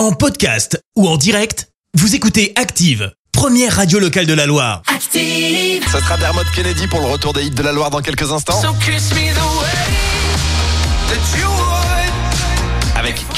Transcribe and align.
En 0.00 0.12
podcast 0.12 0.82
ou 0.96 1.06
en 1.06 1.18
direct, 1.18 1.68
vous 1.92 2.14
écoutez 2.14 2.54
Active, 2.56 3.12
première 3.32 3.76
radio 3.76 3.98
locale 3.98 4.24
de 4.24 4.32
la 4.32 4.46
Loire. 4.46 4.80
Active. 4.86 5.84
Ce 5.92 5.98
sera 5.98 6.16
Dermot 6.16 6.40
Kennedy 6.56 6.86
pour 6.86 7.00
le 7.00 7.06
retour 7.06 7.34
des 7.34 7.42
hits 7.42 7.50
de 7.50 7.62
la 7.62 7.70
Loire 7.70 7.90
dans 7.90 8.00
quelques 8.00 8.32
instants. 8.32 8.62
So 8.62 8.72
kiss 8.82 9.12
me 9.12 9.30
the 9.34 9.60
way 9.60 9.68
that 11.10 11.38
you 11.38 11.59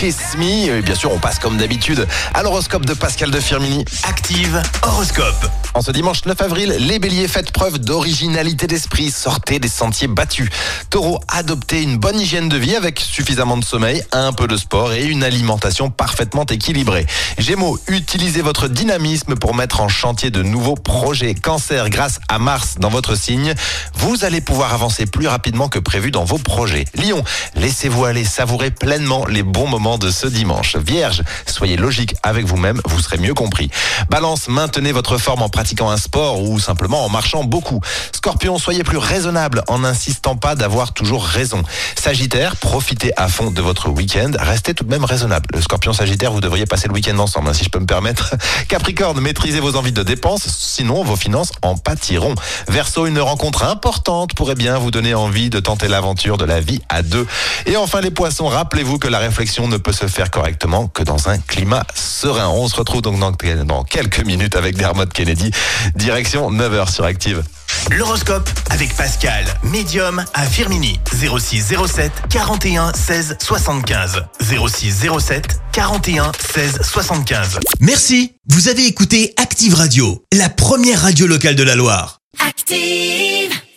Bien 0.03 0.97
sûr, 0.97 1.13
on 1.13 1.21
passe 1.21 1.39
comme 1.39 1.59
d'habitude 1.59 2.09
à 2.35 2.43
l'horoscope 2.43 2.85
de 2.85 2.93
Pascal 2.93 3.31
de 3.31 3.39
Firmini. 3.39 3.85
Active 4.03 4.61
horoscope. 4.83 5.49
En 5.75 5.81
ce 5.81 5.93
dimanche 5.93 6.25
9 6.27 6.43
avril, 6.43 6.75
les 6.81 6.99
béliers 6.99 7.29
faites 7.29 7.53
preuve 7.53 7.79
d'originalité 7.79 8.67
d'esprit, 8.67 9.13
sortez 9.13 9.61
des 9.61 9.69
sentiers 9.69 10.09
battus. 10.09 10.51
Taureau, 10.91 11.21
adoptez 11.29 11.83
une 11.83 11.99
bonne 11.99 12.19
hygiène 12.19 12.49
de 12.49 12.57
vie 12.57 12.75
avec 12.75 12.99
suffisamment 12.99 13.57
de 13.57 13.65
sommeil, 13.65 14.03
un 14.11 14.33
peu 14.33 14.49
de 14.49 14.57
sport 14.57 14.93
et 14.93 15.05
une 15.05 15.23
alimentation 15.23 15.89
parfaitement 15.89 16.45
équilibrée. 16.47 17.07
Gémeaux, 17.39 17.79
utilisez 17.87 18.43
votre 18.43 18.67
dynamisme 18.67 19.37
pour 19.37 19.55
mettre 19.55 19.81
en 19.81 19.89
chantier 19.89 20.31
de 20.31 20.43
nouveaux 20.43 20.75
projets. 20.75 21.35
Cancer, 21.35 21.89
grâce 21.91 22.19
à 22.29 22.41
Mars 22.41 22.75
dans 22.79 22.91
votre 22.91 23.15
signe, 23.15 23.55
vous 23.95 24.25
allez 24.25 24.41
pouvoir 24.41 24.75
avancer 24.75 25.07
plus 25.07 25.29
rapidement 25.29 25.69
que 25.69 25.79
prévu 25.79 26.11
dans 26.11 26.25
vos 26.25 26.39
projets. 26.39 26.87
Lion, 26.97 27.23
laissez-vous 27.55 28.05
aller 28.05 28.25
savourer 28.25 28.73
pleinement 28.73 29.27
les 29.27 29.45
bons 29.45 29.69
moments 29.69 29.92
de 29.99 30.11
ce 30.11 30.27
dimanche. 30.27 30.77
Vierge, 30.77 31.23
soyez 31.47 31.77
logique 31.77 32.15
avec 32.23 32.47
vous-même, 32.47 32.81
vous 32.85 33.01
serez 33.01 33.19
mieux 33.19 33.35
compris. 33.35 33.71
Balance, 34.11 34.49
maintenez 34.49 34.93
votre 34.93 35.19
forme 35.19 35.43
en 35.43 35.49
pratiquant 35.49 35.91
un 35.91 35.97
sport 35.97 36.43
ou 36.43 36.59
simplement 36.59 37.05
en 37.05 37.09
marchant 37.09 37.45
beaucoup. 37.45 37.81
Scorpion, 38.15 38.59
soyez 38.59 38.85
plus 38.85 38.99
raisonnable 38.99 39.63
en 39.69 39.81
n'insistant 39.81 40.37
pas 40.37 40.55
d'avoir 40.55 40.93
toujours 40.93 41.25
raison. 41.25 41.63
Sagittaire, 42.01 42.57
profitez 42.57 43.13
à 43.17 43.29
fond 43.29 43.51
de 43.51 43.63
votre 43.63 43.89
week-end, 43.89 44.31
restez 44.39 44.75
tout 44.75 44.85
de 44.85 44.91
même 44.91 45.05
raisonnable. 45.05 45.49
Le 45.55 45.61
Scorpion 45.61 45.93
Sagittaire, 45.93 46.33
vous 46.33 46.41
devriez 46.41 46.67
passer 46.67 46.89
le 46.89 46.95
week-end 46.95 47.19
ensemble, 47.19 47.49
hein, 47.49 47.55
si 47.55 47.65
je 47.65 47.71
peux 47.71 47.81
me 47.81 47.87
permettre. 47.87 48.35
Capricorne, 48.69 49.21
maîtrisez 49.21 49.61
vos 49.61 49.77
envies 49.77 49.93
de 49.93 50.03
dépenses, 50.03 50.47
sinon 50.47 51.03
vos 51.05 51.17
finances 51.17 51.53
en 51.63 51.77
pâtiront. 51.77 52.35
Verseau, 52.69 53.07
une 53.07 53.21
rencontre 53.21 53.65
importante 53.65 54.35
pourrait 54.35 54.55
bien 54.55 54.79
vous 54.79 54.91
donner 54.91 55.15
envie 55.15 55.51
de 55.51 55.61
tenter 55.61 55.89
l'aventure 55.89 56.39
de 56.39 56.45
la 56.45 56.61
vie 56.61 56.81
à 56.89 57.03
deux. 57.03 57.27
Et 57.67 57.77
enfin 57.77 58.01
les 58.01 58.11
poissons, 58.11 58.49
rappelez-vous 58.49 58.99
que 58.99 59.09
la 59.09 59.19
réflexion 59.19 59.69
ne 59.69 59.77
peut 59.83 59.93
se 59.93 60.07
faire 60.07 60.31
correctement 60.31 60.89
que 60.89 61.03
dans 61.03 61.29
un 61.29 61.39
climat 61.39 61.85
serein. 61.95 62.49
On 62.49 62.69
se 62.69 62.77
retrouve 62.77 63.03
donc 63.03 63.19
dans, 63.19 63.33
dans 63.65 63.85
quelques 63.85 64.25
minutes 64.25 64.57
avec 64.57 64.77
Dermot 64.77 65.07
Kennedy, 65.07 65.51
direction 65.95 66.51
9h 66.51 66.91
sur 66.93 67.05
Active. 67.05 67.43
L'horoscope 67.91 68.49
avec 68.71 68.95
Pascal, 68.95 69.45
médium 69.65 70.25
à 70.35 70.47
Firmini. 70.47 71.01
06 71.13 71.75
07 71.87 72.13
41 72.31 72.93
16 72.93 73.37
75. 73.41 74.25
06 74.41 75.07
07 75.19 75.61
41 75.73 76.33
16 76.55 76.81
75. 76.83 77.61
Merci. 77.81 78.35
Vous 78.49 78.69
avez 78.69 78.87
écouté 78.87 79.35
Active 79.37 79.75
Radio, 79.75 80.25
la 80.33 80.49
première 80.49 81.03
radio 81.03 81.27
locale 81.27 81.57
de 81.57 81.63
la 81.63 81.75
Loire. 81.75 82.19
Active. 82.47 83.63